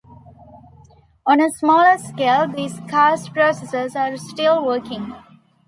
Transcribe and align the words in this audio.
On 1.27 1.39
a 1.39 1.51
smaller 1.51 1.99
scale, 1.99 2.47
these 2.47 2.79
karst 2.89 3.33
processes 3.33 3.95
are 3.95 4.17
still 4.17 4.65
working. 4.65 5.13